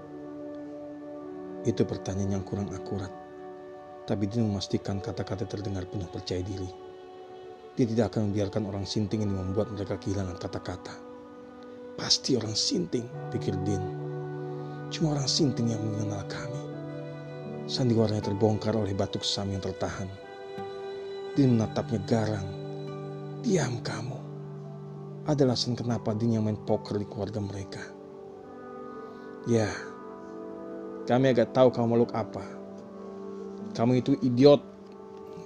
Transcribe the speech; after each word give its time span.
Itu 1.69 1.85
pertanyaan 1.85 2.41
yang 2.41 2.45
kurang 2.49 2.73
akurat 2.73 3.13
tapi 4.09 4.25
dia 4.25 4.41
memastikan 4.41 4.97
kata-kata 4.97 5.45
terdengar 5.45 5.85
penuh 5.85 6.09
percaya 6.09 6.41
diri. 6.41 6.88
Dia 7.79 7.87
tidak 7.87 8.11
akan 8.11 8.27
membiarkan 8.27 8.67
orang 8.67 8.83
sinting 8.83 9.23
ini 9.23 9.31
membuat 9.31 9.71
mereka 9.71 9.95
kehilangan 9.95 10.35
kata-kata. 10.35 10.91
Pasti 11.95 12.35
orang 12.35 12.51
sinting, 12.51 13.07
pikir 13.31 13.55
Din. 13.63 13.79
Cuma 14.91 15.15
orang 15.15 15.31
sinting 15.31 15.71
yang 15.71 15.79
mengenal 15.79 16.27
kami. 16.27 16.59
Sandiwaranya 17.71 18.27
terbongkar 18.27 18.75
oleh 18.75 18.91
batu 18.91 19.23
kesam 19.23 19.47
yang 19.55 19.63
tertahan. 19.63 20.11
Din 21.39 21.55
menatapnya 21.55 22.03
garang. 22.03 22.47
Diam 23.47 23.79
kamu. 23.79 24.19
Ada 25.23 25.47
alasan 25.47 25.79
kenapa 25.79 26.11
Din 26.11 26.35
yang 26.35 26.43
main 26.43 26.59
poker 26.59 26.99
di 26.99 27.07
keluarga 27.07 27.39
mereka. 27.39 27.79
Ya, 29.47 29.71
kami 31.07 31.31
agak 31.31 31.55
tahu 31.55 31.71
kamu 31.71 31.95
makhluk 31.95 32.11
apa 32.11 32.59
kamu 33.73 34.01
itu 34.01 34.11
idiot. 34.19 34.61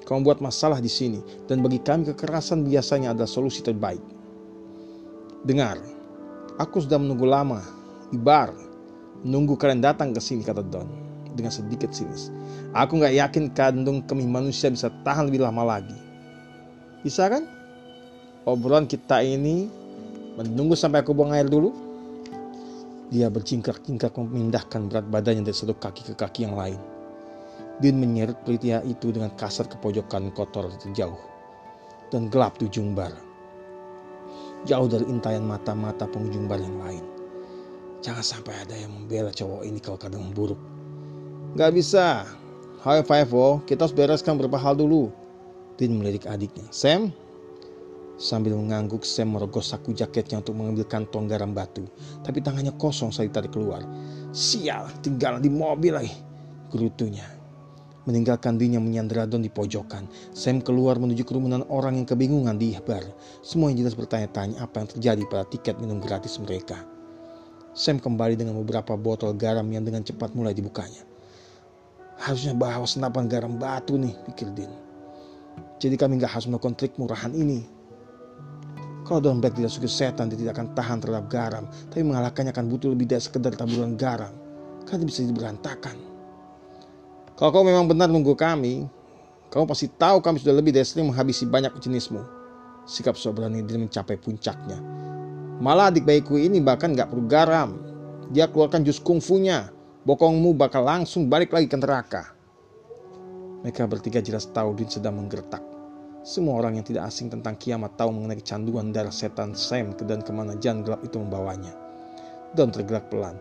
Kamu 0.04 0.28
buat 0.28 0.44
masalah 0.44 0.84
di 0.84 0.92
sini 0.92 1.24
dan 1.48 1.64
bagi 1.64 1.80
kami 1.80 2.12
kekerasan 2.12 2.68
biasanya 2.68 3.16
adalah 3.16 3.30
solusi 3.30 3.64
terbaik. 3.64 4.04
Dengar, 5.48 5.80
aku 6.60 6.84
sudah 6.84 7.00
menunggu 7.00 7.24
lama 7.24 7.64
di 8.12 8.20
bar, 8.20 8.52
menunggu 9.24 9.56
kalian 9.56 9.80
datang 9.80 10.12
ke 10.12 10.20
sini 10.20 10.44
kata 10.44 10.64
Don 10.64 10.88
dengan 11.34 11.52
sedikit 11.52 11.92
sinis. 11.96 12.30
Aku 12.76 13.00
nggak 13.00 13.16
yakin 13.16 13.46
kandung 13.56 14.04
kami 14.06 14.28
manusia 14.28 14.70
bisa 14.70 14.92
tahan 15.08 15.32
lebih 15.32 15.44
lama 15.44 15.78
lagi. 15.78 15.98
Bisa 17.02 17.28
kan? 17.28 17.48
Obrolan 18.44 18.88
kita 18.88 19.24
ini 19.24 19.72
menunggu 20.36 20.76
sampai 20.76 21.00
aku 21.00 21.16
buang 21.16 21.32
air 21.32 21.48
dulu. 21.48 21.72
Dia 23.14 23.30
bercingkrak-cingkrak 23.30 24.18
memindahkan 24.18 24.90
berat 24.90 25.06
badannya 25.06 25.46
dari 25.46 25.56
satu 25.56 25.78
kaki 25.78 26.12
ke 26.12 26.14
kaki 26.18 26.50
yang 26.50 26.58
lain. 26.58 26.93
Din 27.84 28.00
menyeret 28.00 28.40
pria 28.48 28.80
itu 28.88 29.12
dengan 29.12 29.28
kasar 29.36 29.68
ke 29.68 29.76
pojokan 29.76 30.32
kotor 30.32 30.72
terjauh 30.80 31.20
dan 32.16 32.32
gelap 32.32 32.56
di 32.56 32.72
ujung 32.72 32.96
bar. 32.96 33.12
Jauh 34.64 34.88
dari 34.88 35.04
intayan 35.12 35.44
mata-mata 35.44 36.08
pengunjung 36.08 36.48
bar 36.48 36.64
yang 36.64 36.80
lain. 36.80 37.04
Jangan 38.00 38.24
sampai 38.24 38.56
ada 38.56 38.72
yang 38.80 38.88
membela 38.96 39.36
cowok 39.36 39.68
ini 39.68 39.84
kalau 39.84 40.00
kadang 40.00 40.32
memburuk. 40.32 40.60
Gak 41.60 41.76
bisa. 41.76 42.24
High 42.88 43.04
five 43.04 43.28
oh, 43.36 43.60
kita 43.68 43.84
harus 43.84 43.92
bereskan 43.92 44.40
beberapa 44.40 44.64
hal 44.64 44.80
dulu. 44.80 45.12
Din 45.76 46.00
melirik 46.00 46.24
adiknya. 46.24 46.64
Sam, 46.72 47.12
Sambil 48.16 48.56
mengangguk, 48.56 49.04
Sam 49.04 49.36
merogoh 49.36 49.60
saku 49.60 49.92
jaketnya 49.92 50.40
untuk 50.40 50.56
mengambil 50.56 50.88
kantong 50.88 51.28
garam 51.28 51.52
batu. 51.52 51.84
Tapi 52.24 52.40
tangannya 52.40 52.72
kosong 52.80 53.12
saat 53.12 53.28
ditarik 53.28 53.52
keluar. 53.52 53.84
Sial, 54.32 54.88
tinggal 55.04 55.44
di 55.44 55.52
mobil 55.52 55.92
lagi. 55.92 56.16
Gerutunya. 56.72 57.43
Meninggalkan 58.04 58.60
dirinya 58.60 58.84
menyandera 58.84 59.24
Don 59.24 59.40
di 59.40 59.48
pojokan, 59.48 60.12
Sam 60.36 60.60
keluar 60.60 61.00
menuju 61.00 61.24
kerumunan 61.24 61.64
orang 61.72 62.04
yang 62.04 62.08
kebingungan 62.08 62.60
di 62.60 62.76
bar. 62.84 63.00
Semua 63.40 63.72
yang 63.72 63.88
jelas 63.88 63.96
bertanya-tanya 63.96 64.60
apa 64.60 64.84
yang 64.84 64.90
terjadi 64.92 65.24
pada 65.32 65.48
tiket 65.48 65.80
minum 65.80 66.04
gratis 66.04 66.36
mereka. 66.36 66.84
Sam 67.72 68.04
kembali 68.04 68.36
dengan 68.36 68.60
beberapa 68.60 69.00
botol 69.00 69.40
garam 69.40 69.64
yang 69.72 69.88
dengan 69.88 70.04
cepat 70.04 70.36
mulai 70.36 70.52
dibukanya. 70.52 71.00
Harusnya 72.20 72.52
bawa 72.52 72.84
senapan 72.84 73.32
garam 73.32 73.56
batu 73.56 73.96
nih, 73.96 74.12
pikir 74.28 74.52
Din. 74.52 74.70
Jadi 75.80 75.96
kami 75.96 76.20
gak 76.20 76.36
harus 76.36 76.48
melakukan 76.52 76.76
trik 76.76 77.00
murahan 77.00 77.32
ini. 77.32 77.64
Kalau 79.08 79.20
Don 79.20 79.40
Black 79.40 79.56
tidak 79.56 79.72
suka 79.72 79.88
setan, 79.88 80.32
dia 80.32 80.40
tidak 80.40 80.60
akan 80.60 80.76
tahan 80.76 80.98
terhadap 81.04 81.26
garam. 81.32 81.66
Tapi 81.92 82.04
mengalahkannya 82.04 82.52
akan 82.56 82.66
butuh 82.68 82.92
lebih 82.92 83.08
dari 83.08 83.24
sekedar 83.24 83.52
taburan 83.56 83.96
garam. 84.00 84.32
Karena 84.88 85.04
bisa 85.04 85.24
diberantakan. 85.24 86.13
Kalau 87.34 87.50
kau 87.50 87.66
memang 87.66 87.90
benar 87.90 88.14
nunggu 88.14 88.38
kami, 88.38 88.86
kamu 89.50 89.66
pasti 89.66 89.90
tahu 89.90 90.22
kami 90.22 90.38
sudah 90.38 90.54
lebih 90.54 90.70
dari 90.70 90.86
sering 90.86 91.10
menghabisi 91.10 91.50
banyak 91.50 91.74
jenismu. 91.82 92.22
Sikap 92.86 93.18
sobrani 93.18 93.66
dia 93.66 93.78
mencapai 93.78 94.18
puncaknya. 94.22 94.78
Malah 95.62 95.90
adik 95.94 96.06
bayiku 96.06 96.38
ini 96.38 96.62
bahkan 96.62 96.94
gak 96.94 97.10
perlu 97.10 97.26
garam. 97.26 97.80
Dia 98.30 98.50
keluarkan 98.50 98.86
jus 98.86 99.02
kungfunya. 99.02 99.70
Bokongmu 100.04 100.58
bakal 100.60 100.84
langsung 100.84 101.32
balik 101.32 101.56
lagi 101.56 101.72
ke 101.72 101.78
neraka. 101.80 102.36
Mereka 103.64 103.88
bertiga 103.88 104.20
jelas 104.20 104.44
tahu 104.52 104.76
Din 104.76 104.92
sedang 104.92 105.16
menggertak. 105.16 105.64
Semua 106.28 106.60
orang 106.60 106.80
yang 106.80 106.86
tidak 106.88 107.08
asing 107.08 107.32
tentang 107.32 107.56
kiamat 107.56 107.96
tahu 107.96 108.12
mengenai 108.12 108.40
kecanduan 108.40 108.92
darah 108.92 109.12
setan 109.12 109.56
Sam 109.56 109.96
dan 110.04 110.20
ke 110.20 110.32
mana 110.36 110.60
jalan 110.60 110.84
gelap 110.84 111.02
itu 111.04 111.16
membawanya. 111.20 111.72
Don 112.52 112.70
tergerak 112.70 113.08
pelan. 113.08 113.40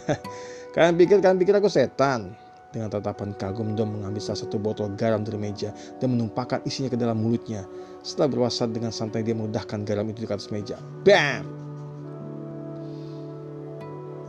kalian 0.74 0.94
pikir 0.94 1.18
kalian 1.18 1.38
pikir 1.38 1.54
aku 1.58 1.70
setan? 1.70 2.34
Dengan 2.70 2.86
tatapan 2.86 3.34
kagum, 3.34 3.74
Dom 3.74 3.98
mengambil 3.98 4.22
salah 4.22 4.46
satu 4.46 4.54
botol 4.54 4.94
garam 4.94 5.26
dari 5.26 5.34
meja 5.42 5.74
dan 5.98 6.14
menumpahkan 6.14 6.62
isinya 6.62 6.86
ke 6.86 6.94
dalam 6.94 7.18
mulutnya. 7.18 7.66
Setelah 8.06 8.30
berwasat 8.30 8.70
dengan 8.70 8.94
santai 8.94 9.26
dia 9.26 9.34
memudahkan 9.34 9.82
garam 9.82 10.06
itu 10.06 10.22
di 10.22 10.30
atas 10.30 10.54
meja. 10.54 10.78
Bam! 11.02 11.42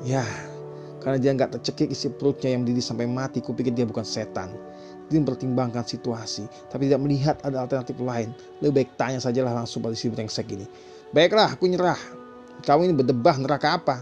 Ya, 0.02 0.26
karena 1.06 1.22
dia 1.22 1.38
nggak 1.38 1.62
tercekik 1.62 1.94
isi 1.94 2.10
perutnya 2.10 2.58
yang 2.58 2.66
mendidih 2.66 2.82
sampai 2.82 3.06
mati, 3.06 3.46
kupikir 3.46 3.78
dia 3.78 3.86
bukan 3.86 4.02
setan. 4.02 4.50
Dia 5.14 5.22
mempertimbangkan 5.22 5.86
situasi, 5.86 6.50
tapi 6.74 6.90
tidak 6.90 7.06
melihat 7.06 7.38
ada 7.46 7.62
alternatif 7.62 7.94
lain. 8.02 8.34
Lebih 8.66 8.74
baik 8.74 8.90
tanya 8.98 9.22
sajalah 9.22 9.54
langsung 9.54 9.86
pada 9.86 9.94
si 9.94 10.10
brengsek 10.10 10.50
ini. 10.50 10.66
Baiklah, 11.14 11.54
aku 11.54 11.70
nyerah. 11.70 12.00
Kau 12.66 12.82
ini 12.82 12.98
berdebah 12.98 13.38
neraka 13.38 13.78
apa? 13.78 14.02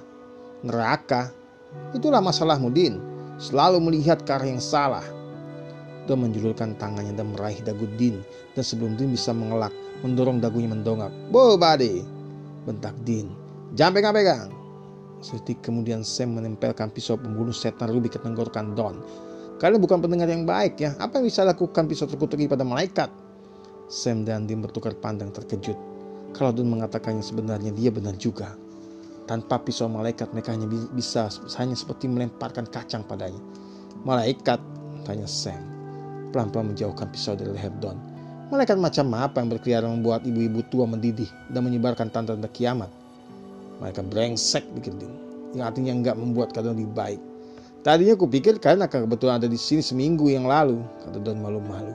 Neraka? 0.63 1.27
Itulah 1.91 2.23
masalahmu, 2.23 2.71
Din 2.71 3.08
selalu 3.39 3.79
melihat 3.79 4.21
ke 4.27 4.31
arah 4.35 4.45
yang 4.45 4.61
salah. 4.61 5.05
Dia 6.05 6.17
menjulurkan 6.17 6.75
tangannya 6.75 7.15
dan 7.15 7.31
meraih 7.33 7.61
dagu 7.63 7.87
Din 7.95 8.19
dan 8.53 8.63
sebelum 8.65 8.99
Din 8.99 9.15
bisa 9.15 9.31
mengelak, 9.31 9.71
mendorong 10.03 10.43
dagunya 10.43 10.69
mendongak. 10.69 11.09
Bo 11.31 11.55
bade, 11.55 12.03
bentak 12.67 12.93
Din. 13.07 13.31
Jangan 13.73 13.93
pegang-pegang. 13.95 14.49
Sedetik 15.19 15.59
kemudian 15.63 16.01
Sam 16.01 16.39
menempelkan 16.39 16.89
pisau 16.89 17.19
pembunuh 17.19 17.53
setan 17.53 17.91
Ruby 17.91 18.07
ke 18.07 18.19
tenggorokan 18.19 18.73
Don. 18.73 19.03
Kalian 19.59 19.83
bukan 19.83 19.99
pendengar 19.99 20.31
yang 20.31 20.47
baik 20.47 20.79
ya. 20.79 20.95
Apa 20.97 21.19
yang 21.19 21.27
bisa 21.27 21.43
lakukan 21.43 21.83
pisau 21.85 22.07
terkutuk 22.07 22.39
pada 22.47 22.63
malaikat? 22.63 23.11
Sam 23.91 24.23
dan 24.23 24.47
Din 24.47 24.63
bertukar 24.63 24.95
pandang 24.97 25.29
terkejut. 25.35 25.75
Kalau 26.31 26.55
Don 26.55 26.71
mengatakannya 26.71 27.21
sebenarnya 27.21 27.75
dia 27.75 27.91
benar 27.91 28.15
juga. 28.15 28.55
Tanpa 29.29 29.61
pisau 29.61 29.85
malaikat 29.85 30.33
mereka 30.33 30.57
hanya 30.57 30.65
bisa 30.89 31.29
hanya 31.61 31.77
seperti 31.77 32.09
melemparkan 32.09 32.65
kacang 32.65 33.05
padanya. 33.05 33.37
Malaikat? 34.01 34.57
Tanya 35.05 35.29
Sam. 35.29 35.61
Pelan-pelan 36.33 36.73
menjauhkan 36.73 37.13
pisau 37.13 37.37
dari 37.37 37.53
leher 37.53 37.69
Don. 37.77 37.93
Malaikat 38.49 38.81
macam 38.81 39.13
apa 39.13 39.37
yang 39.37 39.53
berkeliaran 39.53 40.01
membuat 40.01 40.25
ibu-ibu 40.25 40.65
tua 40.73 40.89
mendidih 40.89 41.29
dan 41.53 41.61
menyebarkan 41.61 42.09
tanda-tanda 42.09 42.49
kiamat? 42.49 42.89
Malaikat 43.77 44.09
brengsek 44.09 44.65
pikir 44.81 44.97
Din. 44.97 45.13
Yang 45.53 45.65
artinya 45.69 45.93
enggak 45.93 46.15
membuat 46.17 46.49
keadaan 46.49 46.81
lebih 46.81 46.89
baik. 46.97 47.21
Tadinya 47.85 48.17
aku 48.17 48.25
pikir 48.25 48.57
kalian 48.57 48.81
akan 48.89 49.05
kebetulan 49.05 49.37
ada 49.37 49.45
di 49.45 49.61
sini 49.61 49.85
seminggu 49.85 50.25
yang 50.33 50.49
lalu, 50.49 50.81
kata 51.05 51.21
Don 51.21 51.37
malu-malu. 51.37 51.93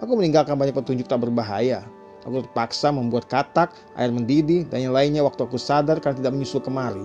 Aku 0.00 0.16
meninggalkan 0.16 0.56
banyak 0.56 0.72
petunjuk 0.72 1.04
tak 1.04 1.20
berbahaya, 1.20 1.84
Aku 2.22 2.38
terpaksa 2.46 2.94
membuat 2.94 3.26
katak, 3.26 3.74
air 3.98 4.14
mendidih, 4.14 4.62
dan 4.70 4.86
yang 4.86 4.94
lainnya 4.94 5.26
waktu 5.26 5.42
aku 5.42 5.58
sadar 5.58 5.98
karena 5.98 6.22
tidak 6.22 6.32
menyusul 6.38 6.62
kemari. 6.62 7.02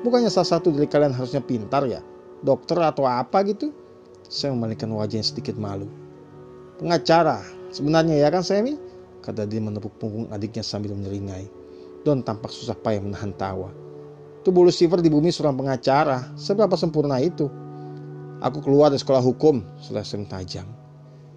Bukannya 0.00 0.32
salah 0.32 0.56
satu 0.56 0.72
dari 0.72 0.88
kalian 0.88 1.12
harusnya 1.12 1.44
pintar 1.44 1.84
ya? 1.84 2.00
Dokter 2.40 2.80
atau 2.80 3.04
apa 3.04 3.44
gitu? 3.44 3.72
Saya 4.28 4.56
memalingkan 4.56 4.88
wajahnya 4.92 5.24
sedikit 5.24 5.56
malu. 5.60 5.88
Pengacara, 6.80 7.44
sebenarnya 7.72 8.16
ya 8.20 8.28
kan 8.32 8.40
Sammy? 8.40 8.76
Kata 9.24 9.48
dia 9.48 9.60
menepuk 9.60 9.96
punggung 9.96 10.28
adiknya 10.32 10.60
sambil 10.60 10.92
menyeringai. 10.92 11.48
Don 12.04 12.20
tampak 12.20 12.52
susah 12.52 12.76
payah 12.76 13.00
menahan 13.00 13.32
tawa. 13.36 13.72
Tubuh 14.44 14.68
Lucifer 14.68 15.00
di 15.00 15.08
bumi 15.08 15.32
seorang 15.32 15.56
pengacara. 15.56 16.36
Seberapa 16.36 16.76
sempurna 16.76 17.16
itu? 17.16 17.48
Aku 18.44 18.60
keluar 18.60 18.92
dari 18.92 19.00
sekolah 19.00 19.24
hukum, 19.24 19.64
selesai 19.80 20.20
tajam. 20.28 20.68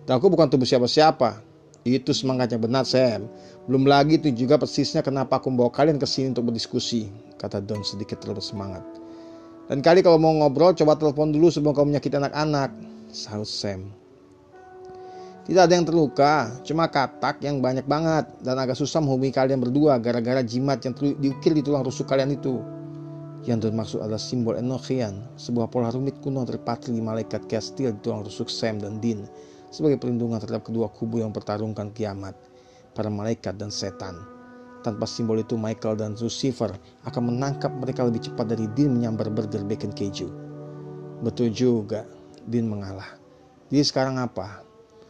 Dan 0.04 0.20
aku 0.20 0.28
bukan 0.28 0.52
tubuh 0.52 0.68
siapa-siapa. 0.68 1.47
Itu 1.88 2.12
semangatnya 2.12 2.60
benar 2.60 2.84
Sam. 2.84 3.32
Belum 3.64 3.88
lagi 3.88 4.20
itu 4.20 4.28
juga 4.36 4.60
persisnya 4.60 5.00
kenapa 5.00 5.40
aku 5.40 5.48
membawa 5.48 5.72
kalian 5.72 5.96
ke 5.96 6.04
sini 6.04 6.36
untuk 6.36 6.52
berdiskusi, 6.52 7.08
kata 7.40 7.64
Don 7.64 7.80
sedikit 7.88 8.20
terlalu 8.20 8.44
semangat. 8.44 8.84
Dan 9.72 9.80
kali 9.80 10.04
kalau 10.04 10.20
mau 10.20 10.36
ngobrol 10.36 10.76
coba 10.76 11.00
telepon 11.00 11.32
dulu 11.32 11.48
sebelum 11.48 11.72
kau 11.72 11.88
menyakiti 11.88 12.20
anak-anak, 12.20 12.76
sahut 13.12 13.48
Sam. 13.48 13.88
Tidak 15.48 15.64
ada 15.64 15.80
yang 15.80 15.88
terluka, 15.88 16.60
cuma 16.68 16.92
katak 16.92 17.40
yang 17.40 17.64
banyak 17.64 17.88
banget 17.88 18.28
dan 18.44 18.60
agak 18.60 18.76
susah 18.76 19.00
menghubungi 19.00 19.32
kalian 19.32 19.64
berdua 19.64 19.96
gara-gara 19.96 20.44
jimat 20.44 20.84
yang 20.84 20.92
diukir 20.96 21.56
di 21.56 21.64
tulang 21.64 21.88
rusuk 21.88 22.04
kalian 22.04 22.36
itu. 22.36 22.60
Yang 23.48 23.72
termaksud 23.72 24.04
adalah 24.04 24.20
simbol 24.20 24.60
Enochian, 24.60 25.24
sebuah 25.40 25.72
pola 25.72 25.88
rumit 25.88 26.20
kuno 26.20 26.44
terpatri 26.44 26.92
di 26.92 27.00
malaikat 27.00 27.48
Kestil 27.48 27.96
di 27.96 28.00
tulang 28.04 28.28
rusuk 28.28 28.52
Sam 28.52 28.84
dan 28.84 29.00
Din 29.00 29.24
sebagai 29.70 30.00
perlindungan 30.00 30.40
terhadap 30.40 30.68
kedua 30.68 30.88
kubu 30.92 31.20
yang 31.20 31.32
pertarungkan 31.36 31.92
kiamat, 31.92 32.34
para 32.96 33.12
malaikat 33.12 33.56
dan 33.60 33.70
setan. 33.70 34.18
Tanpa 34.86 35.04
simbol 35.10 35.42
itu 35.42 35.60
Michael 35.60 36.00
dan 36.00 36.16
Lucifer 36.16 36.72
akan 37.04 37.34
menangkap 37.34 37.74
mereka 37.76 38.08
lebih 38.08 38.24
cepat 38.24 38.56
dari 38.56 38.70
Din 38.72 38.96
menyambar 38.96 39.28
burger 39.34 39.66
bacon 39.68 39.92
keju. 39.92 40.32
Betul 41.26 41.52
juga, 41.52 42.08
Din 42.48 42.72
mengalah. 42.72 43.20
Jadi 43.68 43.84
sekarang 43.84 44.16
apa? 44.16 44.64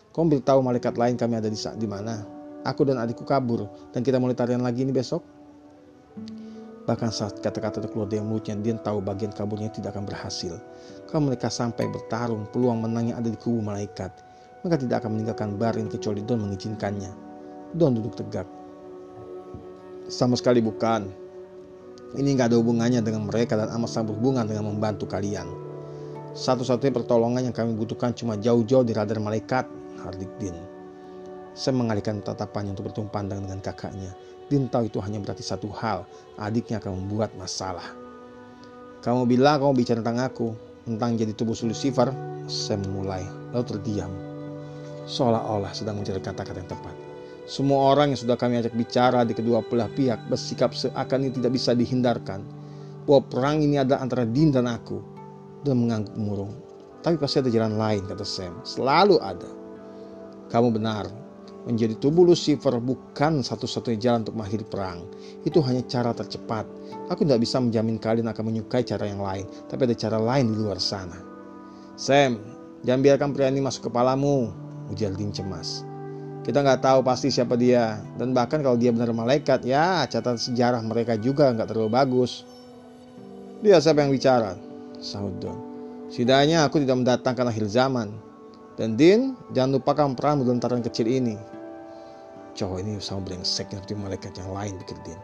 Kau 0.09 0.25
beritahu 0.25 0.65
malaikat 0.65 0.97
lain 0.97 1.13
kami 1.13 1.37
ada 1.37 1.45
di, 1.45 1.59
di 1.77 1.85
mana? 1.85 2.25
Aku 2.65 2.81
dan 2.89 2.97
adikku 2.97 3.21
kabur 3.21 3.69
dan 3.93 4.01
kita 4.01 4.17
mulai 4.17 4.33
tarian 4.33 4.65
lagi 4.65 4.81
ini 4.81 4.89
besok. 4.89 5.21
Bahkan 6.87 7.11
saat 7.11 7.43
kata-kata 7.43 7.83
itu 7.83 7.91
keluar 7.91 8.07
dari 8.07 8.23
mulutnya, 8.23 8.55
dia 8.55 8.73
tahu 8.79 9.03
bagian 9.03 9.29
kaburnya 9.35 9.67
tidak 9.69 9.93
akan 9.93 10.07
berhasil. 10.07 10.55
Kalau 11.05 11.27
mereka 11.27 11.51
sampai 11.51 11.85
bertarung, 11.91 12.47
peluang 12.49 12.79
menangnya 12.81 13.19
ada 13.19 13.27
di 13.27 13.35
kubu 13.35 13.59
malaikat. 13.59 14.26
Mereka 14.67 14.83
tidak 14.83 14.99
akan 14.99 15.15
meninggalkan 15.15 15.55
Barin 15.55 15.87
kecuali 15.87 16.19
Don 16.27 16.43
mengizinkannya. 16.43 17.07
Don 17.79 17.95
duduk 17.95 18.19
tegak. 18.19 18.43
Sama 20.11 20.35
sekali 20.35 20.59
bukan. 20.59 21.07
Ini 22.19 22.35
nggak 22.35 22.51
ada 22.51 22.59
hubungannya 22.59 22.99
dengan 22.99 23.31
mereka 23.31 23.55
dan 23.55 23.71
amat 23.79 23.87
sangat 23.87 24.11
berhubungan 24.11 24.43
dengan 24.43 24.67
membantu 24.67 25.07
kalian. 25.07 25.47
Satu-satunya 26.35 26.91
pertolongan 26.99 27.47
yang 27.47 27.55
kami 27.55 27.79
butuhkan 27.79 28.11
cuma 28.11 28.35
jauh-jauh 28.35 28.83
di 28.83 28.91
radar 28.91 29.23
malaikat 29.23 29.71
Hardik 30.03 30.35
Din. 30.35 30.59
Sam 31.55 31.79
mengalihkan 31.79 32.19
tatapannya 32.19 32.75
untuk 32.75 32.91
bertemu 32.91 33.07
pandang 33.07 33.47
dengan 33.47 33.63
kakaknya. 33.63 34.11
Din 34.51 34.67
tahu 34.67 34.91
itu 34.91 34.99
hanya 34.99 35.23
berarti 35.23 35.47
satu 35.47 35.71
hal, 35.71 36.03
adiknya 36.35 36.83
akan 36.83 37.07
membuat 37.07 37.31
masalah. 37.39 37.87
Kamu 38.99 39.31
bilang 39.31 39.63
kamu 39.63 39.79
bicara 39.79 40.03
tentang 40.03 40.27
aku, 40.27 40.51
tentang 40.83 41.15
jadi 41.15 41.31
tubuh 41.31 41.55
Lucifer. 41.55 42.11
Sam 42.51 42.83
mulai, 42.91 43.23
lalu 43.55 43.63
terdiam. 43.63 44.26
Seolah-olah 45.07 45.71
sedang 45.71 46.03
mencari 46.03 46.19
kata-kata 46.19 46.59
yang 46.59 46.67
tepat. 46.67 46.95
Semua 47.47 47.95
orang 47.95 48.11
yang 48.11 48.19
sudah 48.19 48.35
kami 48.35 48.59
ajak 48.59 48.75
bicara 48.75 49.23
di 49.23 49.31
kedua 49.31 49.63
belah 49.63 49.87
pihak 49.87 50.27
bersikap 50.27 50.75
seakan 50.75 51.23
ini 51.23 51.31
tidak 51.39 51.55
bisa 51.55 51.71
dihindarkan. 51.71 52.43
Bahwa 53.07 53.23
perang 53.23 53.63
ini 53.63 53.79
adalah 53.79 54.03
antara 54.03 54.27
Din 54.27 54.51
dan 54.51 54.67
aku. 54.67 54.99
Dan 55.63 55.87
mengangguk 55.87 56.15
murung. 56.19 56.53
Tapi 56.99 57.15
pasti 57.15 57.39
ada 57.39 57.47
jalan 57.47 57.79
lain, 57.79 58.03
kata 58.03 58.27
Sam. 58.27 58.59
Selalu 58.67 59.15
ada. 59.23 59.47
Kamu 60.51 60.75
benar, 60.75 61.07
menjadi 61.63 61.95
tubuh 61.99 62.27
Lucifer 62.27 62.75
bukan 62.79 63.43
satu-satunya 63.43 63.99
jalan 63.99 64.27
untuk 64.27 64.35
mengakhiri 64.39 64.67
perang. 64.67 65.07
Itu 65.43 65.63
hanya 65.63 65.83
cara 65.87 66.11
tercepat. 66.11 66.67
Aku 67.07 67.23
tidak 67.23 67.43
bisa 67.43 67.63
menjamin 67.63 67.99
kalian 67.99 68.27
akan 68.31 68.43
menyukai 68.47 68.83
cara 68.83 69.07
yang 69.07 69.23
lain, 69.23 69.47
tapi 69.71 69.87
ada 69.87 69.95
cara 69.95 70.19
lain 70.19 70.51
di 70.51 70.57
luar 70.59 70.79
sana. 70.79 71.19
Sam, 71.99 72.39
jangan 72.83 73.01
biarkan 73.03 73.29
pria 73.35 73.51
ini 73.51 73.59
masuk 73.59 73.91
kepalamu, 73.91 74.66
ujar 74.91 75.11
Din 75.15 75.31
cemas. 75.31 75.83
Kita 76.47 76.63
nggak 76.63 76.79
tahu 76.79 76.99
pasti 77.03 77.27
siapa 77.27 77.59
dia, 77.59 77.99
dan 78.15 78.31
bahkan 78.31 78.63
kalau 78.63 78.79
dia 78.79 78.95
benar 78.95 79.11
malaikat, 79.11 79.67
ya 79.67 80.07
catatan 80.07 80.39
sejarah 80.39 80.79
mereka 80.79 81.19
juga 81.19 81.51
nggak 81.51 81.67
terlalu 81.67 81.91
bagus. 81.91 82.47
Dia 83.59 83.83
siapa 83.83 84.07
yang 84.07 84.15
bicara? 84.15 84.55
Sahut 85.03 85.35
Don. 85.43 85.59
Setidaknya 86.07 86.63
aku 86.63 86.79
tidak 86.79 87.03
mendatangkan 87.03 87.51
akhir 87.51 87.67
zaman, 87.67 88.15
dan 88.79 88.95
Din, 88.95 89.35
jangan 89.51 89.75
lupakan 89.75 90.15
peran 90.15 90.39
lontaran 90.39 90.79
kecil 90.79 91.11
ini. 91.11 91.35
Cowok 92.55 92.79
ini 92.79 92.95
sama 93.03 93.27
brengseknya 93.27 93.83
seperti 93.83 93.99
malaikat 93.99 94.31
yang 94.39 94.49
lain, 94.55 94.79
pikir 94.81 94.97
Din. 95.03 95.19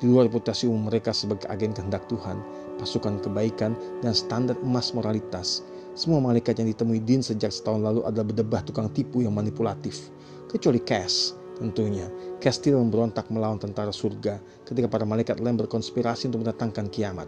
Di 0.00 0.08
luar 0.08 0.32
reputasi 0.32 0.64
umum 0.64 0.88
mereka 0.88 1.12
sebagai 1.12 1.44
agen 1.52 1.76
kehendak 1.76 2.08
Tuhan, 2.08 2.40
pasukan 2.80 3.20
kebaikan, 3.20 3.76
dan 4.00 4.16
standar 4.16 4.56
emas 4.64 4.96
moralitas, 4.96 5.60
semua 5.94 6.22
malaikat 6.22 6.54
yang 6.62 6.70
ditemui 6.70 7.02
Din 7.02 7.20
sejak 7.20 7.50
setahun 7.50 7.82
lalu 7.82 8.00
adalah 8.06 8.26
berdebah 8.30 8.62
tukang 8.62 8.86
tipu 8.94 9.26
yang 9.26 9.34
manipulatif. 9.34 10.10
Kecuali 10.46 10.78
Cass, 10.82 11.34
tentunya. 11.58 12.06
Cass 12.38 12.62
tidak 12.62 12.80
memberontak 12.86 13.26
melawan 13.28 13.58
tentara 13.58 13.90
surga 13.90 14.38
ketika 14.64 14.86
para 14.86 15.02
malaikat 15.02 15.42
lain 15.42 15.58
berkonspirasi 15.58 16.30
untuk 16.30 16.46
mendatangkan 16.46 16.88
kiamat. 16.88 17.26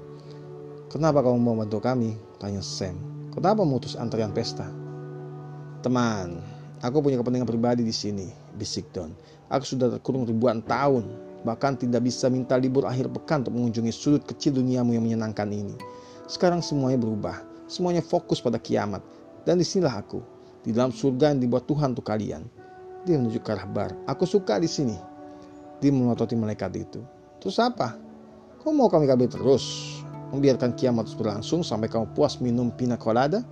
Kenapa 0.88 1.24
kamu 1.24 1.38
mau 1.40 1.56
bantu 1.56 1.82
kami? 1.82 2.14
Tanya 2.38 2.60
Sam. 2.62 2.96
Kenapa 3.32 3.64
memutus 3.64 3.96
antarian 3.96 4.30
pesta? 4.30 4.68
Teman, 5.80 6.38
aku 6.84 7.00
punya 7.00 7.18
kepentingan 7.18 7.48
pribadi 7.48 7.82
di 7.82 7.94
sini, 7.94 8.28
bisik 8.54 8.92
Don. 8.92 9.10
Aku 9.48 9.64
sudah 9.66 9.88
terkurung 9.88 10.28
ribuan 10.28 10.60
tahun, 10.62 11.08
bahkan 11.42 11.74
tidak 11.74 12.06
bisa 12.06 12.30
minta 12.30 12.54
libur 12.60 12.86
akhir 12.86 13.10
pekan 13.10 13.42
untuk 13.42 13.56
mengunjungi 13.56 13.92
sudut 13.92 14.22
kecil 14.22 14.60
duniamu 14.60 14.94
yang 14.94 15.04
menyenangkan 15.04 15.48
ini. 15.48 15.74
Sekarang 16.28 16.62
semuanya 16.62 17.00
berubah, 17.00 17.51
semuanya 17.72 18.04
fokus 18.04 18.44
pada 18.44 18.60
kiamat. 18.60 19.00
Dan 19.42 19.58
di 19.58 19.66
sinilah 19.66 20.04
aku, 20.04 20.20
di 20.62 20.70
dalam 20.70 20.92
surga 20.92 21.34
yang 21.34 21.40
dibuat 21.42 21.66
Tuhan 21.66 21.96
untuk 21.96 22.06
kalian. 22.06 22.46
Dia 23.02 23.19
menuju 23.19 23.42
ke 23.42 23.50
arah 23.50 23.66
bar. 23.66 23.90
Aku 24.06 24.22
suka 24.22 24.62
di 24.62 24.70
sini. 24.70 24.94
Dia 25.82 25.90
melototi 25.90 26.38
malaikat 26.38 26.70
itu. 26.78 27.02
Terus 27.42 27.58
apa? 27.58 27.98
Kau 28.62 28.70
mau 28.70 28.86
kami 28.86 29.10
kabur 29.10 29.26
terus? 29.26 29.98
Membiarkan 30.30 30.78
kiamat 30.78 31.10
terus 31.10 31.19
berlangsung 31.19 31.66
sampai 31.66 31.90
kamu 31.90 32.14
puas 32.14 32.38
minum 32.38 32.70
pina 32.70 32.94
colada? 32.94 33.42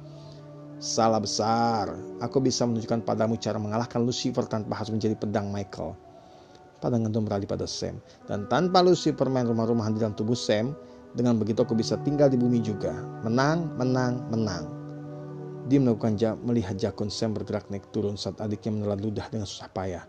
Salah 0.78 1.18
besar. 1.18 1.90
Aku 2.22 2.38
bisa 2.38 2.62
menunjukkan 2.62 3.02
padamu 3.02 3.34
cara 3.34 3.58
mengalahkan 3.58 4.06
Lucifer 4.06 4.46
tanpa 4.46 4.78
harus 4.78 4.94
menjadi 4.94 5.18
pedang 5.18 5.50
Michael. 5.50 5.98
Pandangan 6.80 7.10
Tom 7.12 7.26
beralih 7.28 7.50
pada 7.50 7.66
Sam. 7.68 8.00
Dan 8.24 8.48
tanpa 8.48 8.80
Lucifer 8.80 9.26
main 9.28 9.44
rumah-rumahan 9.44 9.92
di 9.92 10.00
dalam 10.00 10.16
tubuh 10.16 10.38
Sam, 10.38 10.72
dengan 11.14 11.38
begitu 11.38 11.62
aku 11.62 11.74
bisa 11.74 11.98
tinggal 12.02 12.30
di 12.30 12.38
bumi 12.38 12.62
juga. 12.62 12.94
Menang, 13.26 13.74
menang, 13.74 14.26
menang. 14.30 14.64
Dia 15.70 15.78
melakukan 15.78 16.18
jam, 16.18 16.34
melihat 16.42 16.74
jakun 16.78 17.12
Sam 17.12 17.36
bergerak 17.36 17.70
naik 17.70 17.90
turun 17.94 18.18
saat 18.18 18.38
adiknya 18.42 18.74
menelan 18.74 19.00
ludah 19.02 19.26
dengan 19.30 19.46
susah 19.46 19.70
payah. 19.70 20.04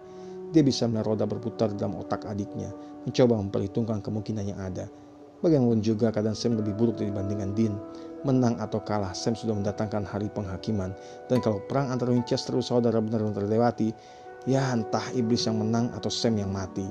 Dia 0.52 0.66
bisa 0.66 0.90
melihat 0.90 1.14
roda 1.14 1.26
berputar 1.30 1.70
dalam 1.74 2.02
otak 2.02 2.26
adiknya, 2.26 2.74
mencoba 3.06 3.38
memperhitungkan 3.40 4.02
kemungkinan 4.02 4.46
yang 4.46 4.60
ada. 4.60 4.90
Bagaimanapun 5.42 5.82
juga 5.82 6.14
keadaan 6.14 6.38
Sam 6.38 6.58
lebih 6.58 6.78
buruk 6.78 7.02
dibandingkan 7.02 7.54
Dean 7.58 7.74
menang 8.24 8.58
atau 8.62 8.82
kalah, 8.82 9.14
Sam 9.18 9.34
sudah 9.34 9.58
mendatangkan 9.58 10.06
hari 10.06 10.30
penghakiman. 10.30 10.94
Dan 11.26 11.42
kalau 11.42 11.62
perang 11.66 11.90
antara 11.90 12.14
Winchester 12.14 12.54
dan 12.58 12.66
saudara 12.66 12.98
benar-benar 13.02 13.42
terlewati, 13.42 13.90
ya 14.46 14.62
entah 14.74 15.04
iblis 15.18 15.46
yang 15.50 15.62
menang 15.62 15.90
atau 15.98 16.10
Sam 16.10 16.38
yang 16.38 16.54
mati. 16.54 16.86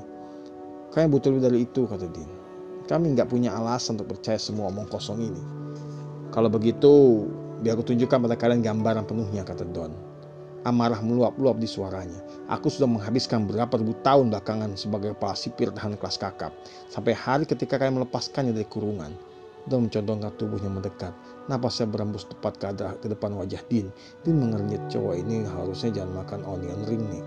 Kami 0.91 1.07
butuh 1.07 1.31
lebih 1.31 1.43
dari 1.47 1.59
itu, 1.63 1.87
kata 1.87 2.07
Dean. 2.11 2.40
Kami 2.89 3.17
nggak 3.17 3.29
punya 3.29 3.53
alasan 3.53 3.99
untuk 3.99 4.17
percaya 4.17 4.39
semua 4.41 4.69
omong 4.69 4.89
kosong 4.89 5.19
ini. 5.21 5.41
Kalau 6.31 6.47
begitu, 6.47 7.25
biar 7.59 7.75
aku 7.75 7.93
tunjukkan 7.93 8.17
pada 8.23 8.35
kalian 8.39 8.63
gambaran 8.63 9.03
penuhnya, 9.03 9.43
kata 9.43 9.67
Don. 9.67 9.91
Amarah 10.61 11.01
meluap-luap 11.01 11.57
di 11.57 11.65
suaranya. 11.65 12.21
Aku 12.45 12.69
sudah 12.69 12.85
menghabiskan 12.85 13.49
berapa 13.49 13.73
ribu 13.81 13.97
tahun 14.05 14.29
belakangan 14.29 14.77
sebagai 14.77 15.17
kepala 15.17 15.33
sipir 15.33 15.73
tahan 15.73 15.97
kelas 15.97 16.21
kakap. 16.21 16.53
Sampai 16.87 17.17
hari 17.17 17.49
ketika 17.49 17.81
kalian 17.81 17.97
melepaskannya 17.97 18.53
dari 18.53 18.69
kurungan 18.69 19.09
dan 19.65 19.89
mencontohkan 19.89 20.33
tubuhnya 20.37 20.69
mendekat. 20.69 21.13
Napasnya 21.49 21.89
berembus 21.89 22.25
tepat 22.29 22.57
ke, 22.61 22.65
ada, 22.69 22.93
ke 22.97 23.09
depan 23.09 23.33
wajah 23.37 23.61
Din. 23.69 23.89
Din 24.21 24.37
mengernyit 24.37 24.81
cowok 24.89 25.15
ini 25.17 25.45
harusnya 25.45 26.01
jangan 26.01 26.25
makan 26.25 26.41
onion 26.45 26.81
ring 26.85 27.03
nih. 27.09 27.23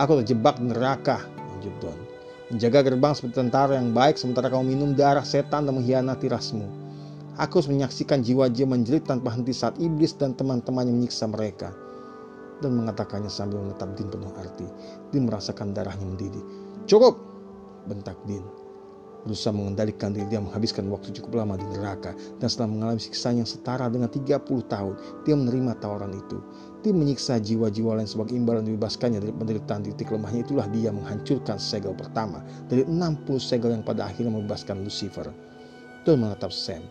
Aku 0.00 0.20
terjebak 0.20 0.58
neraka, 0.58 1.22
lanjut 1.54 1.74
Don. 1.84 1.98
Menjaga 2.52 2.84
gerbang 2.84 3.16
seperti 3.16 3.40
tentara 3.40 3.80
yang 3.80 3.96
baik 3.96 4.20
sementara 4.20 4.52
kamu 4.52 4.76
minum 4.76 4.90
darah 4.92 5.24
setan 5.24 5.64
dan 5.64 5.72
mengkhianati 5.72 6.28
rasmu. 6.28 6.68
Aku 7.40 7.58
harus 7.58 7.70
menyaksikan 7.72 8.20
jiwa-jiwa 8.20 8.68
menjerit 8.76 9.08
tanpa 9.08 9.32
henti 9.32 9.50
saat 9.50 9.74
iblis 9.80 10.14
dan 10.14 10.36
teman-temannya 10.36 10.92
menyiksa 10.92 11.24
mereka. 11.26 11.72
Dan 12.62 12.78
mengatakannya 12.78 13.32
sambil 13.32 13.64
menetap 13.64 13.96
Din 13.98 14.12
penuh 14.12 14.30
arti. 14.38 14.68
Din 15.10 15.26
merasakan 15.26 15.74
darahnya 15.74 16.06
mendidih. 16.06 16.44
Cukup, 16.86 17.18
bentak 17.88 18.20
Din 18.28 18.44
berusaha 19.24 19.56
mengendalikan 19.56 20.12
diri 20.12 20.28
dia 20.28 20.38
menghabiskan 20.38 20.84
waktu 20.92 21.10
cukup 21.16 21.42
lama 21.42 21.56
di 21.56 21.64
neraka 21.64 22.12
dan 22.38 22.46
setelah 22.46 22.70
mengalami 22.76 23.00
siksaan 23.00 23.40
yang 23.40 23.48
setara 23.48 23.88
dengan 23.88 24.12
30 24.12 24.44
tahun 24.44 24.94
dia 25.24 25.34
menerima 25.34 25.80
tawaran 25.80 26.12
itu 26.12 26.38
dia 26.84 26.92
menyiksa 26.92 27.40
jiwa-jiwa 27.40 27.96
lain 27.96 28.04
sebagai 28.04 28.36
imbalan 28.36 28.60
dibebaskannya 28.68 29.24
dari 29.24 29.32
penderitaan 29.32 29.88
titik 29.88 30.12
lemahnya 30.12 30.44
itulah 30.44 30.68
dia 30.68 30.92
menghancurkan 30.92 31.56
segel 31.56 31.96
pertama 31.96 32.44
dari 32.68 32.84
60 32.84 33.24
segel 33.40 33.72
yang 33.72 33.80
pada 33.80 34.04
akhirnya 34.04 34.36
membebaskan 34.36 34.84
Lucifer 34.84 35.32
Tuhan 36.04 36.20
menatap 36.20 36.52
Sam 36.52 36.84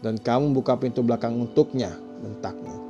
dan 0.00 0.16
kamu 0.16 0.56
buka 0.56 0.80
pintu 0.80 1.04
belakang 1.04 1.36
untuknya 1.36 1.92
bentaknya 2.24 2.86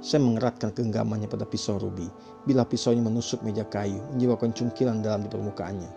Sam 0.00 0.32
mengeratkan 0.32 0.72
genggamannya 0.72 1.28
pada 1.28 1.44
pisau 1.44 1.76
ruby. 1.76 2.08
Bila 2.48 2.64
pisaunya 2.64 3.04
menusuk 3.04 3.44
meja 3.44 3.68
kayu, 3.68 4.00
menyebabkan 4.16 4.56
cungkilan 4.56 5.04
dalam 5.04 5.20
di 5.20 5.28
permukaannya. 5.28 5.92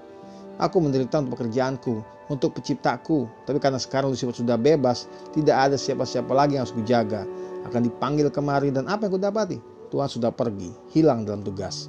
Aku 0.59 0.83
menderita 0.83 1.23
untuk 1.23 1.39
pekerjaanku, 1.39 2.03
untuk 2.27 2.59
penciptaku. 2.59 3.31
Tapi 3.47 3.63
karena 3.63 3.79
sekarang 3.79 4.11
Lucifer 4.11 4.35
sudah 4.35 4.59
bebas, 4.59 5.07
tidak 5.31 5.55
ada 5.55 5.79
siapa-siapa 5.79 6.29
lagi 6.35 6.59
yang 6.59 6.67
harus 6.67 6.75
kujaga. 6.75 7.23
Akan 7.63 7.87
dipanggil 7.87 8.27
kemari 8.29 8.69
dan 8.69 8.87
apa 8.91 9.07
yang 9.07 9.15
ku 9.15 9.19
dapati? 9.19 9.57
Tuhan 9.93 10.09
sudah 10.09 10.33
pergi, 10.33 10.73
hilang 10.89 11.21
dalam 11.21 11.45
tugas. 11.45 11.87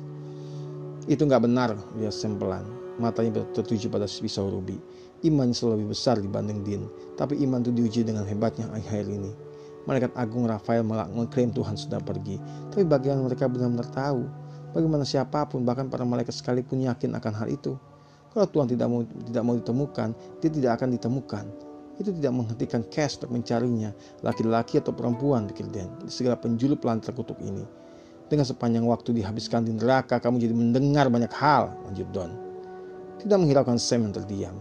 Itu 1.09 1.25
nggak 1.25 1.43
benar, 1.45 1.77
dia 1.97 2.13
sempelan. 2.13 2.65
Matanya 3.01 3.43
tertuju 3.57 3.91
pada 3.91 4.07
pisau 4.07 4.49
rubi. 4.49 4.79
Imannya 5.25 5.57
selalu 5.57 5.75
lebih 5.81 5.89
besar 5.97 6.21
dibanding 6.21 6.61
Din, 6.63 6.83
tapi 7.17 7.41
iman 7.49 7.65
itu 7.65 7.73
diuji 7.73 8.01
dengan 8.05 8.29
hebatnya 8.29 8.69
akhir 8.77 9.09
ini. 9.09 9.33
Malaikat 9.89 10.13
Agung 10.17 10.45
Rafael 10.45 10.85
mengklaim 10.85 11.53
Tuhan 11.53 11.77
sudah 11.77 12.01
pergi, 12.01 12.37
tapi 12.73 12.85
bagaimana 12.85 13.25
mereka 13.25 13.49
benar-benar 13.49 13.89
tahu? 13.93 14.25
Bagaimana 14.77 15.05
siapa 15.05 15.49
pun, 15.49 15.65
bahkan 15.65 15.89
para 15.89 16.05
malaikat 16.05 16.33
sekalipun 16.37 16.85
yakin 16.85 17.17
akan 17.17 17.33
hal 17.37 17.49
itu? 17.49 17.77
Kalau 18.33 18.51
Tuhan 18.51 18.67
tidak 18.67 18.89
mau 18.91 19.01
tidak 19.05 19.43
mau 19.47 19.55
ditemukan, 19.57 20.09
dia 20.45 20.51
tidak 20.51 20.71
akan 20.81 20.89
ditemukan. 20.99 21.45
Itu 21.95 22.11
tidak 22.11 22.35
menghentikan 22.35 22.83
Cash 22.91 23.23
untuk 23.23 23.39
mencarinya, 23.39 23.95
laki-laki 24.27 24.83
atau 24.83 24.91
perempuan, 24.91 25.47
pikir 25.47 25.71
Dan, 25.71 25.87
segala 26.11 26.35
penjulu 26.35 26.75
pelan 26.75 26.99
terkutuk 26.99 27.39
ini. 27.39 27.63
Dengan 28.27 28.43
sepanjang 28.43 28.83
waktu 28.89 29.15
dihabiskan 29.15 29.69
di 29.69 29.77
neraka, 29.77 30.19
kamu 30.19 30.43
jadi 30.43 30.55
mendengar 30.57 31.07
banyak 31.07 31.31
hal, 31.39 31.71
lanjut 31.87 32.09
Don. 32.11 32.33
Tidak 33.23 33.37
menghiraukan 33.39 33.79
Sam 33.79 34.11
yang 34.11 34.15
terdiam. 34.17 34.57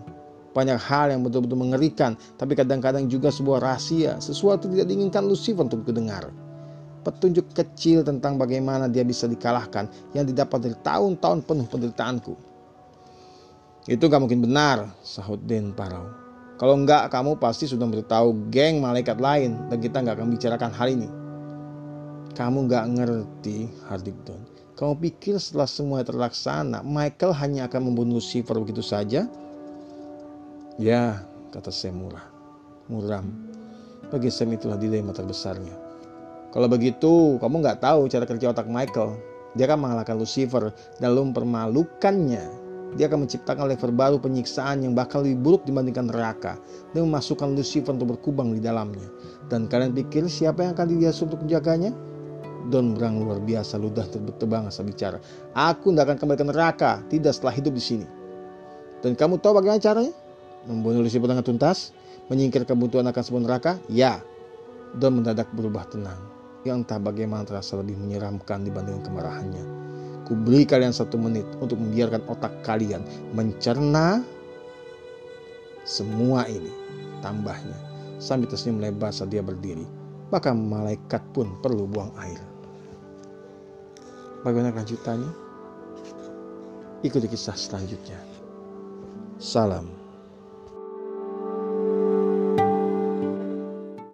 Banyak 0.54 0.78
hal 0.78 1.10
yang 1.10 1.26
betul-betul 1.26 1.58
mengerikan, 1.58 2.14
tapi 2.38 2.54
kadang-kadang 2.54 3.10
juga 3.10 3.34
sebuah 3.34 3.66
rahasia, 3.66 4.22
sesuatu 4.22 4.70
tidak 4.70 4.86
diinginkan 4.86 5.26
Lucifer 5.26 5.66
untuk 5.66 5.82
didengar. 5.82 6.30
Petunjuk 7.02 7.50
kecil 7.58 8.06
tentang 8.06 8.38
bagaimana 8.38 8.86
dia 8.86 9.02
bisa 9.02 9.26
dikalahkan 9.26 9.90
yang 10.14 10.30
didapat 10.30 10.70
dari 10.70 10.78
tahun-tahun 10.86 11.42
penuh 11.44 11.66
penderitaanku. 11.66 12.34
Itu 13.90 14.08
gak 14.08 14.22
mungkin 14.22 14.46
benar, 14.46 14.94
sahut 15.02 15.42
Den 15.44 15.76
Parau. 15.76 16.23
Kalau 16.64 16.80
enggak, 16.80 17.12
kamu 17.12 17.44
pasti 17.44 17.68
sudah 17.68 17.84
beritahu 17.84 18.48
geng 18.48 18.80
malaikat 18.80 19.20
lain 19.20 19.68
dan 19.68 19.84
kita 19.84 20.00
nggak 20.00 20.16
akan 20.16 20.32
bicarakan 20.32 20.72
hal 20.72 20.88
ini. 20.96 21.12
Kamu 22.40 22.72
gak 22.72 22.88
ngerti, 22.88 23.68
Hardington. 23.92 24.40
Kamu 24.80 24.96
pikir 24.96 25.44
setelah 25.44 25.68
semua 25.68 26.08
terlaksana, 26.08 26.80
Michael 26.88 27.36
hanya 27.36 27.68
akan 27.68 27.92
membunuh 27.92 28.24
Lucifer 28.24 28.56
begitu 28.64 28.80
saja? 28.80 29.28
Ya, 30.80 31.28
kata 31.52 31.68
Sam 31.68 32.00
murah. 32.00 32.24
Muram. 32.88 33.28
Bagi 34.08 34.32
Sam 34.32 34.56
itulah 34.56 34.80
dilema 34.80 35.12
terbesarnya. 35.12 35.76
Kalau 36.56 36.72
begitu, 36.72 37.44
kamu 37.44 37.60
nggak 37.60 37.84
tahu 37.84 38.08
cara 38.08 38.24
kerja 38.24 38.56
otak 38.56 38.72
Michael. 38.72 39.20
Dia 39.60 39.68
akan 39.68 39.84
mengalahkan 39.84 40.16
Lucifer 40.16 40.72
dan 40.96 41.12
lalu 41.12 41.36
mempermalukannya. 41.36 42.63
Dia 42.94 43.10
akan 43.10 43.26
menciptakan 43.26 43.66
level 43.66 43.92
baru 43.94 44.18
penyiksaan 44.22 44.86
yang 44.86 44.94
bakal 44.94 45.26
lebih 45.26 45.42
buruk 45.42 45.62
dibandingkan 45.66 46.14
neraka 46.14 46.62
dan 46.94 47.10
memasukkan 47.10 47.58
Lucifer 47.58 47.94
untuk 47.94 48.18
berkubang 48.18 48.54
di 48.54 48.62
dalamnya. 48.62 49.10
Dan 49.50 49.66
kalian 49.66 49.98
pikir 49.98 50.30
siapa 50.30 50.62
yang 50.62 50.78
akan 50.78 50.88
dihias 50.94 51.18
untuk 51.26 51.42
menjaganya? 51.42 51.94
Don 52.70 52.96
berang 52.96 53.20
luar 53.20 53.44
biasa 53.44 53.76
ludah 53.76 54.08
terbang 54.08 54.70
asal 54.70 54.88
bicara. 54.88 55.20
Aku 55.52 55.92
tidak 55.92 56.14
akan 56.14 56.18
kembali 56.22 56.38
ke 56.40 56.46
neraka, 56.48 56.92
tidak 57.12 57.36
setelah 57.36 57.54
hidup 57.60 57.74
di 57.76 57.84
sini. 57.84 58.08
Dan 59.04 59.20
kamu 59.20 59.44
tahu 59.44 59.60
bagaimana 59.60 59.84
caranya? 59.84 60.16
Membunuh 60.64 61.04
Lucifer 61.04 61.28
dengan 61.28 61.44
tuntas? 61.44 61.92
Menyingkir 62.32 62.64
kebutuhan 62.64 63.04
akan 63.12 63.20
sebuah 63.20 63.44
neraka? 63.44 63.72
Ya. 63.92 64.24
Don 64.96 65.20
mendadak 65.20 65.52
berubah 65.52 65.84
tenang. 65.92 66.24
Yang 66.64 66.88
entah 66.88 67.00
bagaimana 67.04 67.44
terasa 67.44 67.76
lebih 67.76 68.00
menyeramkan 68.00 68.64
dibandingkan 68.64 69.12
kemarahannya. 69.12 69.83
Kuberi 70.34 70.66
kalian 70.66 70.90
satu 70.90 71.14
menit 71.22 71.46
untuk 71.62 71.78
membiarkan 71.78 72.26
otak 72.26 72.50
kalian 72.66 73.06
mencerna 73.38 74.26
semua 75.86 76.50
ini. 76.50 76.74
Tambahnya, 77.22 77.78
sambil 78.18 78.50
tersenyum 78.50 78.82
lebar 78.82 79.14
saat 79.14 79.30
dia 79.30 79.46
berdiri. 79.46 79.86
Bahkan 80.34 80.58
malaikat 80.58 81.22
pun 81.38 81.54
perlu 81.62 81.86
buang 81.86 82.10
air. 82.18 82.42
Bagaimana 84.42 84.74
kelanjutannya? 84.74 85.32
Ikuti 87.06 87.30
kisah 87.30 87.54
selanjutnya. 87.54 88.18
Salam. 89.38 90.03